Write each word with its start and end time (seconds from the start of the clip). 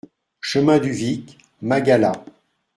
Chemin 0.41 0.79
du 0.79 0.89
Vic, 0.91 1.37
Magalas 1.61 2.25